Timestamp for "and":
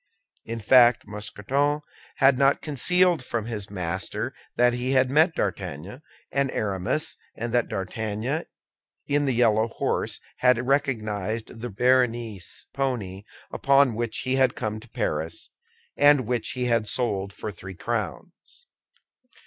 6.31-6.49, 7.35-7.53, 15.95-16.25